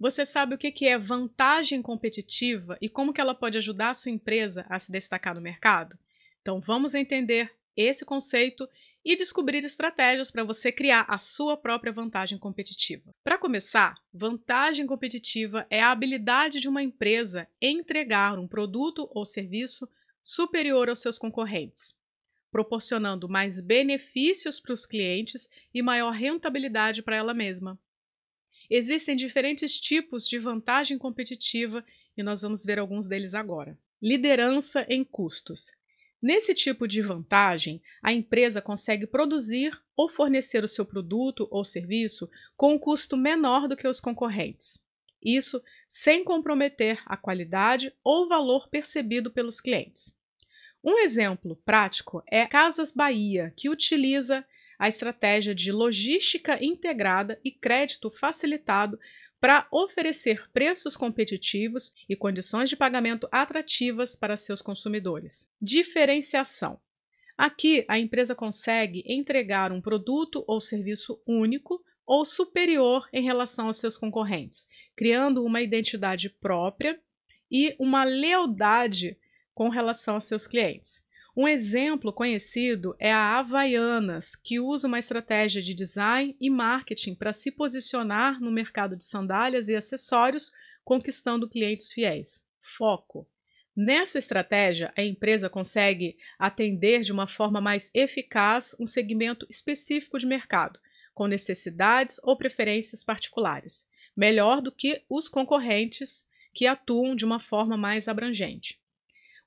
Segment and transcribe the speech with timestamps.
[0.00, 4.12] Você sabe o que é vantagem competitiva e como que ela pode ajudar a sua
[4.12, 5.98] empresa a se destacar no mercado?
[6.40, 8.68] Então vamos entender esse conceito
[9.04, 13.10] e descobrir estratégias para você criar a sua própria vantagem competitiva.
[13.24, 19.24] Para começar, vantagem competitiva é a habilidade de uma empresa em entregar um produto ou
[19.24, 19.88] serviço
[20.22, 21.96] superior aos seus concorrentes,
[22.52, 27.78] proporcionando mais benefícios para os clientes e maior rentabilidade para ela mesma.
[28.70, 31.84] Existem diferentes tipos de vantagem competitiva
[32.16, 33.78] e nós vamos ver alguns deles agora.
[34.00, 35.72] Liderança em custos.
[36.20, 42.28] Nesse tipo de vantagem, a empresa consegue produzir ou fornecer o seu produto ou serviço
[42.56, 44.84] com um custo menor do que os concorrentes.
[45.22, 50.16] Isso sem comprometer a qualidade ou valor percebido pelos clientes.
[50.82, 54.44] Um exemplo prático é Casas Bahia, que utiliza
[54.78, 58.98] a estratégia de logística integrada e crédito facilitado
[59.40, 65.50] para oferecer preços competitivos e condições de pagamento atrativas para seus consumidores.
[65.60, 66.80] Diferenciação.
[67.36, 73.76] Aqui, a empresa consegue entregar um produto ou serviço único ou superior em relação aos
[73.76, 76.98] seus concorrentes, criando uma identidade própria
[77.50, 79.16] e uma lealdade
[79.54, 81.04] com relação aos seus clientes.
[81.40, 87.32] Um exemplo conhecido é a Havaianas, que usa uma estratégia de design e marketing para
[87.32, 90.50] se posicionar no mercado de sandálias e acessórios,
[90.82, 92.44] conquistando clientes fiéis.
[92.60, 93.24] Foco.
[93.76, 100.26] Nessa estratégia, a empresa consegue atender de uma forma mais eficaz um segmento específico de
[100.26, 100.80] mercado,
[101.14, 107.76] com necessidades ou preferências particulares, melhor do que os concorrentes que atuam de uma forma
[107.76, 108.80] mais abrangente.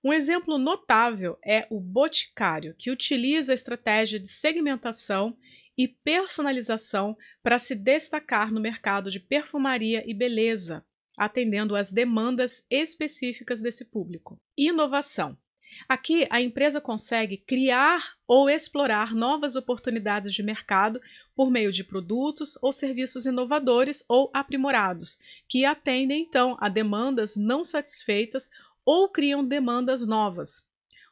[0.04, 5.38] Um exemplo notável é o Boticário, que utiliza a estratégia de segmentação
[5.78, 10.84] e personalização para se destacar no mercado de perfumaria e beleza,
[11.16, 14.40] atendendo às demandas específicas desse público.
[14.58, 15.38] Inovação.
[15.88, 21.00] Aqui, a empresa consegue criar ou explorar novas oportunidades de mercado
[21.36, 25.18] por meio de produtos ou serviços inovadores ou aprimorados,
[25.48, 28.50] que atendem então a demandas não satisfeitas
[28.86, 30.68] ou criam demandas novas.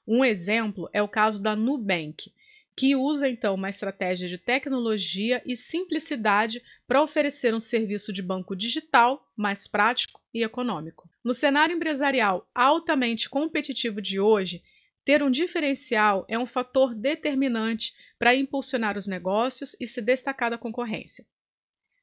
[0.08, 2.34] Um exemplo é o caso da Nubank,
[2.76, 8.56] que usa então uma estratégia de tecnologia e simplicidade para oferecer um serviço de banco
[8.56, 11.10] digital mais prático e econômico.
[11.24, 14.64] No cenário empresarial altamente competitivo de hoje,
[15.04, 20.58] ter um diferencial é um fator determinante para impulsionar os negócios e se destacar da
[20.58, 21.26] concorrência.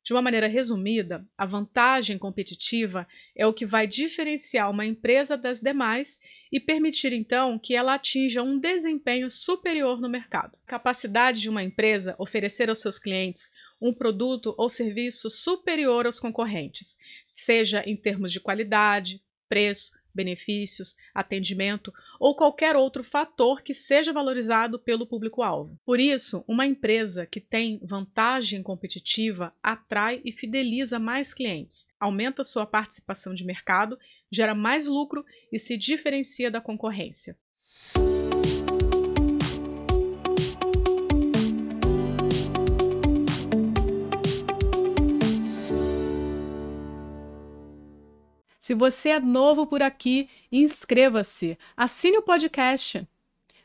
[0.07, 5.59] De uma maneira resumida, a vantagem competitiva é o que vai diferenciar uma empresa das
[5.59, 6.21] demais
[6.53, 10.57] e permitir então que ela atinja um desempenho superior no mercado.
[10.65, 13.51] A capacidade de uma empresa oferecer aos seus clientes
[13.81, 21.93] um produto ou serviço superior aos concorrentes, seja em termos de qualidade, preço, benefícios, atendimento
[22.19, 25.79] ou qualquer outro fator que seja valorizado pelo público-alvo.
[25.85, 32.67] Por isso, uma empresa que tem vantagem competitiva atrai e fideliza mais clientes, aumenta sua
[32.67, 33.99] participação de mercado,
[34.31, 37.37] gera mais lucro e se diferencia da concorrência.
[48.67, 53.07] Se você é novo por aqui, inscreva-se, assine o podcast.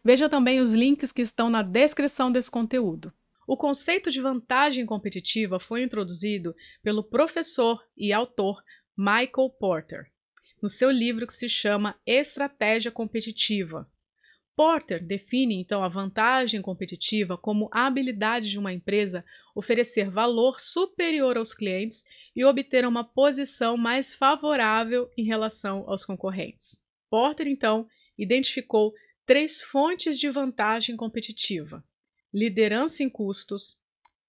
[0.04, 3.12] Veja também os links que estão na descrição desse conteúdo.
[3.48, 8.64] O conceito de vantagem competitiva foi introduzido pelo professor e autor
[8.96, 10.12] Michael Porter,
[10.62, 13.90] no seu livro que se chama Estratégia Competitiva.
[14.56, 19.24] Porter define então a vantagem competitiva como a habilidade de uma empresa
[19.56, 22.04] oferecer valor superior aos clientes
[22.36, 26.82] e obter uma posição mais favorável em relação aos concorrentes.
[27.10, 28.94] Porter, então, identificou
[29.26, 31.84] três fontes de vantagem competitiva:
[32.34, 33.80] liderança em custos,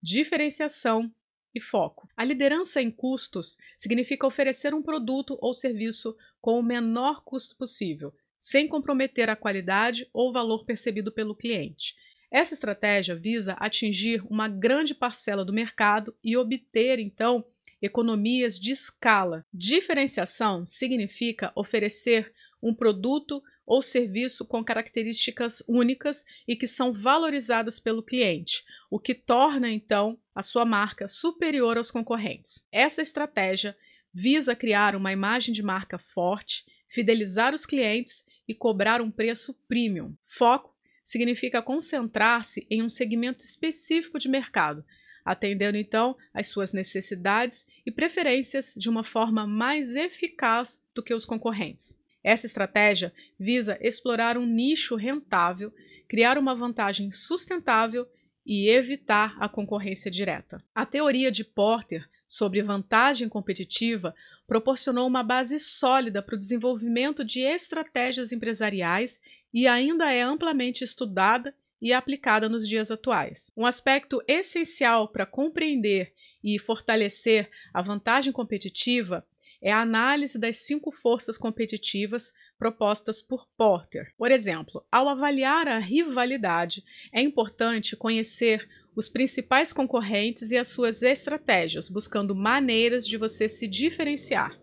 [0.03, 1.13] diferenciação
[1.55, 2.09] e foco.
[2.17, 8.13] A liderança em custos significa oferecer um produto ou serviço com o menor custo possível,
[8.43, 11.95] sem comprometer a qualidade ou valor percebido pelo cliente.
[12.29, 17.45] Essa estratégia visa atingir uma grande parcela do mercado e obter, então,
[17.81, 19.47] economias de escala.
[19.55, 28.03] Diferenciação significa oferecer um produto ou serviço com características únicas e que são valorizadas pelo
[28.03, 32.67] cliente, o que torna então a sua marca superior aos concorrentes.
[32.73, 33.77] Essa estratégia
[34.13, 40.15] visa criar uma imagem de marca forte, fidelizar os clientes e cobrar um preço premium.
[40.27, 44.85] Foco significa concentrar-se em um segmento específico de mercado,
[45.25, 51.25] atendendo então às suas necessidades e preferências de uma forma mais eficaz do que os
[51.25, 51.99] concorrentes.
[52.23, 55.73] Essa estratégia visa explorar um nicho rentável,
[56.07, 58.07] criar uma vantagem sustentável
[58.45, 60.63] e evitar a concorrência direta.
[60.75, 64.15] A teoria de Porter sobre vantagem competitiva
[64.47, 69.21] proporcionou uma base sólida para o desenvolvimento de estratégias empresariais
[69.53, 73.51] e ainda é amplamente estudada e aplicada nos dias atuais.
[73.57, 76.13] Um aspecto essencial para compreender
[76.43, 79.27] e fortalecer a vantagem competitiva
[79.61, 84.13] é a análise das cinco forças competitivas propostas por Porter.
[84.17, 91.03] Por exemplo, ao avaliar a rivalidade, é importante conhecer os principais concorrentes e as suas
[91.03, 94.59] estratégias, buscando maneiras de você se diferenciar.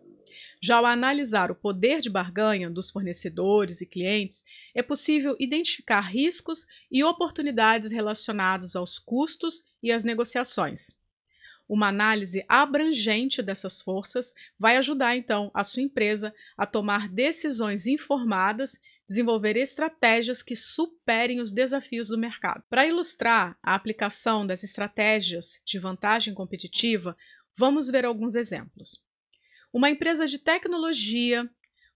[0.62, 4.44] Já ao analisar o poder de barganha dos fornecedores e clientes,
[4.76, 11.00] é possível identificar riscos e oportunidades relacionados aos custos e às negociações.
[11.68, 18.82] Uma análise abrangente dessas forças vai ajudar então a sua empresa a tomar decisões informadas,
[19.10, 22.64] desenvolver estratégias que superem os desafios do mercado.
[22.70, 27.18] Para ilustrar a aplicação das estratégias de vantagem competitiva,
[27.58, 29.04] vamos ver alguns exemplos.
[29.74, 31.50] Uma empresa de tecnologia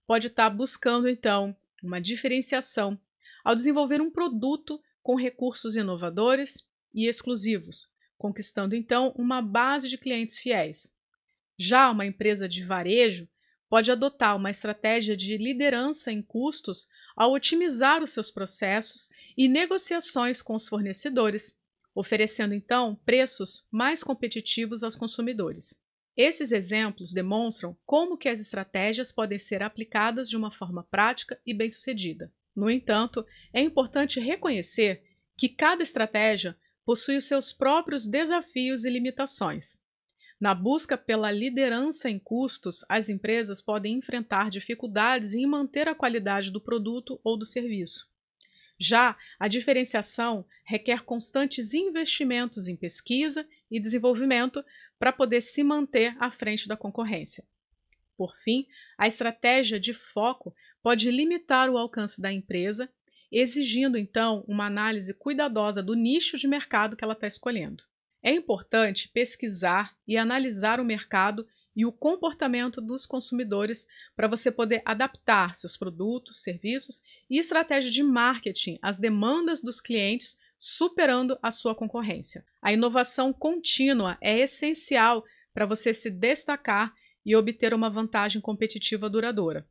[0.08, 3.00] pode estar buscando então uma diferenciação
[3.44, 10.40] ao desenvolver um produto com recursos inovadores e exclusivos, conquistando então uma base de clientes
[10.40, 10.92] fiéis.
[11.60, 13.30] Já uma empresa de varejo
[13.70, 20.42] pode adotar uma estratégia de liderança em custos ao otimizar os seus processos e negociações
[20.42, 21.58] com os fornecedores,
[21.96, 25.82] oferecendo então preços mais competitivos aos consumidores.
[26.16, 31.54] Esses exemplos demonstram como que as estratégias podem ser aplicadas de uma forma prática e
[31.54, 32.32] bem-sucedida.
[32.56, 35.04] No entanto, é importante reconhecer
[35.36, 36.56] que cada estratégia
[36.86, 39.82] possui os seus próprios desafios e limitações.
[40.44, 46.52] Na busca pela liderança em custos, as empresas podem enfrentar dificuldades em manter a qualidade
[46.52, 48.12] do produto ou do serviço.
[48.78, 54.62] Já a diferenciação requer constantes investimentos em pesquisa e desenvolvimento
[55.00, 57.46] para poder se manter à frente da concorrência.
[58.18, 58.68] Por fim,
[58.98, 62.92] a estratégia de foco pode limitar o alcance da empresa
[63.32, 67.86] exigindo então uma análise cuidadosa do nicho de mercado que ela está escolhendo.
[68.24, 73.86] É importante pesquisar e analisar o mercado e o comportamento dos consumidores
[74.16, 80.40] para você poder adaptar seus produtos, serviços e estratégia de marketing às demandas dos clientes,
[80.58, 82.46] superando a sua concorrência.
[82.62, 86.94] A inovação contínua é essencial para você se destacar
[87.26, 89.68] e obter uma vantagem competitiva duradoura.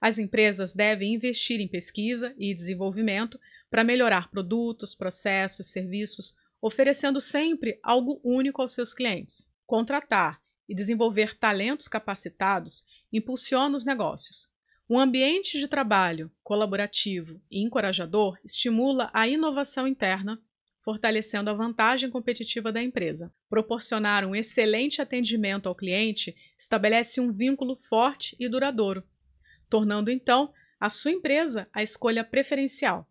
[0.00, 7.78] As empresas devem investir em pesquisa e desenvolvimento para melhorar produtos, processos, serviços, oferecendo sempre
[7.82, 9.52] algo único aos seus clientes.
[9.66, 14.50] Contratar e desenvolver talentos capacitados impulsiona os negócios.
[14.90, 20.42] Um ambiente de trabalho colaborativo e encorajador estimula a inovação interna,
[20.80, 23.32] fortalecendo a vantagem competitiva da empresa.
[23.50, 29.04] Proporcionar um excelente atendimento ao cliente estabelece um vínculo forte e duradouro,
[29.68, 33.06] tornando então a sua empresa a escolha preferencial.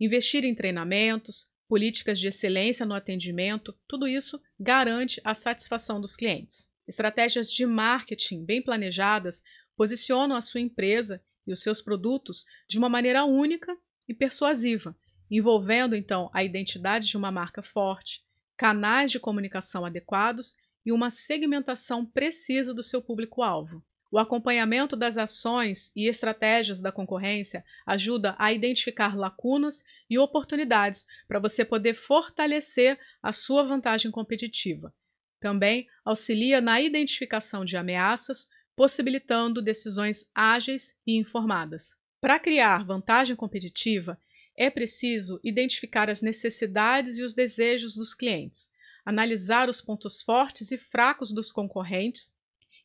[0.00, 6.68] Investir em treinamentos, políticas de excelência no atendimento, tudo isso garante a satisfação dos clientes.
[6.84, 9.40] Estratégias de marketing bem planejadas
[9.76, 13.72] posicionam a sua empresa e os seus produtos de uma maneira única
[14.08, 14.96] e persuasiva,
[15.30, 18.24] envolvendo então a identidade de uma marca forte,
[18.56, 23.80] canais de comunicação adequados e uma segmentação precisa do seu público-alvo.
[24.12, 31.38] O acompanhamento das ações e estratégias da concorrência ajuda a identificar lacunas e oportunidades para
[31.38, 34.92] você poder fortalecer a sua vantagem competitiva.
[35.38, 41.96] Também auxilia na identificação de ameaças, possibilitando decisões ágeis e informadas.
[42.20, 44.20] Para criar vantagem competitiva,
[44.56, 48.70] é preciso identificar as necessidades e os desejos dos clientes,
[49.04, 52.34] analisar os pontos fortes e fracos dos concorrentes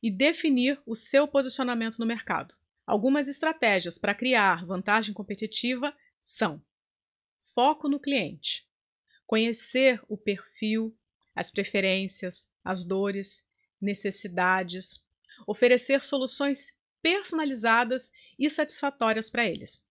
[0.02, 2.56] e definir o seu posicionamento no mercado.
[2.86, 6.62] Algumas estratégias para criar vantagem competitiva são:
[7.54, 8.68] foco no cliente,
[9.25, 10.96] conhecer o perfil,
[11.36, 13.46] as preferências, as dores,
[13.82, 15.04] necessidades,
[15.48, 19.86] oferecer soluções personalizadas e satisfatórias para eles.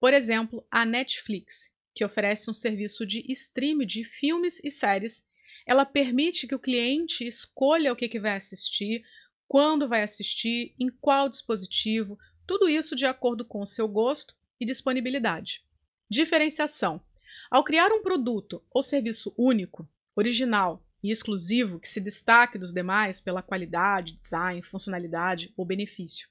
[0.00, 5.24] Por exemplo, a Netflix, que oferece um serviço de stream de filmes e séries,
[5.66, 9.04] ela permite que o cliente escolha o que, que vai assistir,
[9.52, 14.64] quando vai assistir, em qual dispositivo, tudo isso de acordo com o seu gosto e
[14.64, 15.62] disponibilidade.
[16.08, 17.02] Diferenciação.
[17.50, 23.20] Ao criar um produto ou serviço único, original e exclusivo que se destaque dos demais
[23.20, 26.30] pela qualidade, design, funcionalidade ou benefício.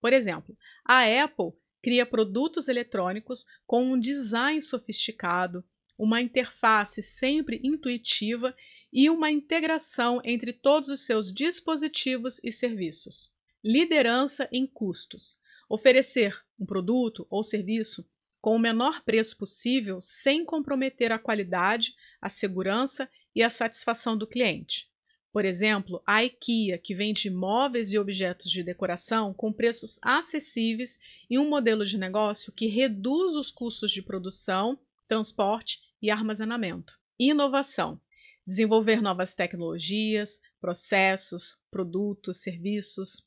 [0.00, 5.64] Por exemplo, a Apple cria produtos eletrônicos com um design sofisticado,
[5.98, 8.54] uma interface sempre intuitiva
[8.94, 13.34] e uma integração entre todos os seus dispositivos e serviços.
[13.62, 15.36] Liderança em custos.
[15.68, 18.08] Oferecer um produto ou serviço
[18.40, 24.28] com o menor preço possível sem comprometer a qualidade, a segurança e a satisfação do
[24.28, 24.88] cliente.
[25.32, 31.36] Por exemplo, a IKEA, que vende móveis e objetos de decoração com preços acessíveis e
[31.40, 36.96] um modelo de negócio que reduz os custos de produção, transporte e armazenamento.
[37.18, 38.00] Inovação.
[38.46, 43.26] Desenvolver novas tecnologias, processos, produtos, serviços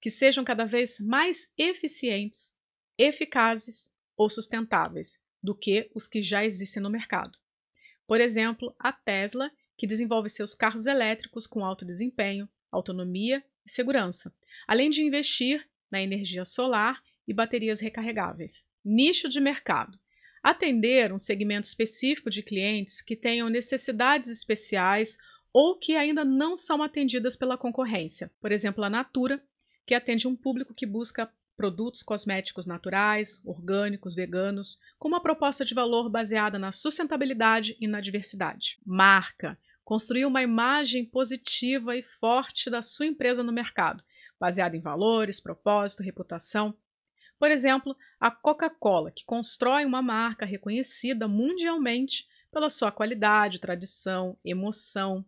[0.00, 2.56] que sejam cada vez mais eficientes,
[2.96, 7.38] eficazes ou sustentáveis do que os que já existem no mercado.
[8.06, 14.34] Por exemplo, a Tesla, que desenvolve seus carros elétricos com alto desempenho, autonomia e segurança,
[14.66, 18.66] além de investir na energia solar e baterias recarregáveis.
[18.84, 19.98] Nicho de mercado.
[20.48, 25.18] Atender um segmento específico de clientes que tenham necessidades especiais
[25.52, 28.32] ou que ainda não são atendidas pela concorrência.
[28.40, 29.44] Por exemplo, a Natura,
[29.84, 35.74] que atende um público que busca produtos cosméticos naturais, orgânicos, veganos, com uma proposta de
[35.74, 38.78] valor baseada na sustentabilidade e na diversidade.
[38.86, 39.58] Marca.
[39.84, 44.02] Construir uma imagem positiva e forte da sua empresa no mercado,
[44.40, 46.74] baseada em valores, propósito, reputação.
[47.38, 55.24] Por exemplo, a Coca-Cola, que constrói uma marca reconhecida mundialmente pela sua qualidade, tradição, emoção,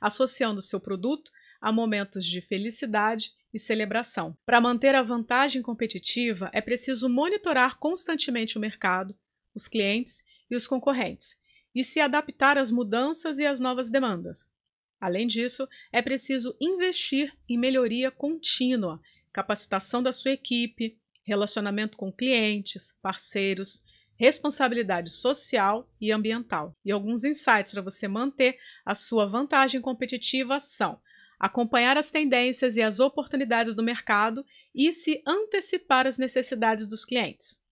[0.00, 1.30] associando seu produto
[1.60, 4.36] a momentos de felicidade e celebração.
[4.44, 9.16] Para manter a vantagem competitiva, é preciso monitorar constantemente o mercado,
[9.54, 11.40] os clientes e os concorrentes
[11.74, 14.52] e se adaptar às mudanças e às novas demandas.
[15.00, 19.00] Além disso, é preciso investir em melhoria contínua,
[19.32, 23.82] capacitação da sua equipe, relacionamento com clientes, parceiros,
[24.16, 26.76] responsabilidade social e ambiental.
[26.84, 31.00] E alguns insights para você manter a sua vantagem competitiva são
[31.38, 37.62] acompanhar as tendências e as oportunidades do mercado e se antecipar às necessidades dos clientes.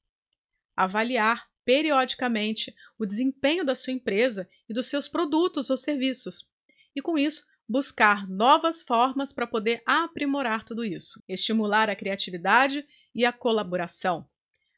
[0.76, 6.48] Avaliar periodicamente o desempenho da sua empresa e dos seus produtos ou serviços.
[6.94, 11.22] E com isso, buscar novas formas para poder aprimorar tudo isso.
[11.28, 14.26] Estimular a criatividade e a colaboração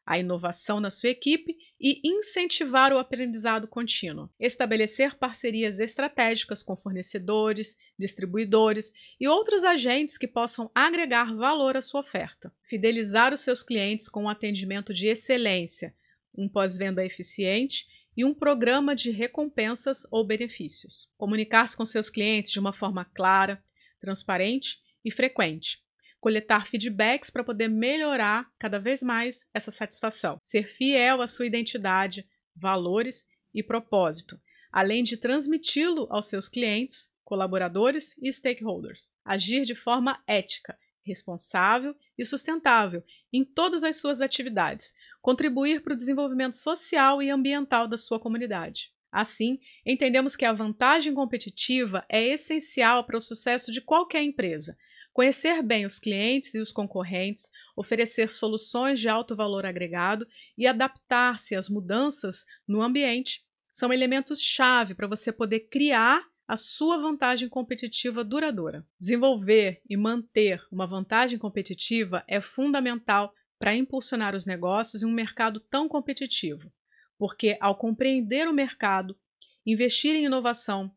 [0.07, 4.29] a inovação na sua equipe e incentivar o aprendizado contínuo.
[4.39, 12.01] Estabelecer parcerias estratégicas com fornecedores, distribuidores e outros agentes que possam agregar valor à sua
[12.01, 12.53] oferta.
[12.63, 15.95] Fidelizar os seus clientes com um atendimento de excelência,
[16.37, 17.87] um pós-venda eficiente
[18.17, 21.11] e um programa de recompensas ou benefícios.
[21.17, 23.63] Comunicar-se com seus clientes de uma forma clara,
[24.01, 25.84] transparente e frequente
[26.25, 30.41] coletar feedbacks para poder melhorar cada vez mais essa satisfação.
[30.43, 32.27] Ser fiel à sua identidade,
[32.57, 34.41] valores e propósito,
[34.73, 39.13] além de transmiti-lo aos seus clientes, colaboradores e stakeholders.
[39.23, 45.97] Agir de forma ética, responsável e sustentável em todas as suas atividades, contribuir para o
[45.97, 48.91] desenvolvimento social e ambiental da sua comunidade.
[49.13, 54.75] Assim, entendemos que a vantagem competitiva é essencial para o sucesso de qualquer empresa,
[55.15, 60.27] Conhecer bem os clientes e os concorrentes, oferecer soluções de alto valor agregado
[60.59, 67.49] e adaptar-se às mudanças no ambiente são elementos-chave para você poder criar a sua vantagem
[67.49, 68.85] competitiva duradoura.
[68.99, 75.61] Desenvolver e manter uma vantagem competitiva é fundamental para impulsionar os negócios em um mercado
[75.61, 76.73] tão competitivo,
[77.17, 79.17] porque ao compreender o mercado,
[79.65, 80.91] investir em inovação,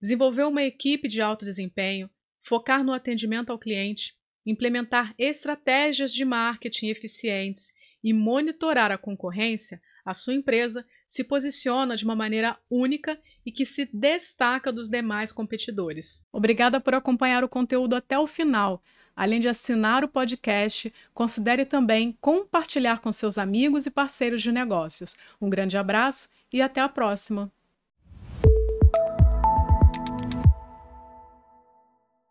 [0.00, 2.08] desenvolver uma equipe de alto desempenho,
[2.44, 7.72] focar no atendimento ao cliente, implementar estratégias de marketing eficientes
[8.02, 13.64] e monitorar a concorrência, a sua empresa se posiciona de uma maneira única e que
[13.64, 16.22] se destaca dos demais competidores.
[16.30, 18.82] Obrigada por acompanhar o conteúdo até o final.
[19.16, 25.16] Além de assinar o podcast, considere também compartilhar com seus amigos e parceiros de negócios.
[25.40, 27.50] Um grande abraço e até a próxima!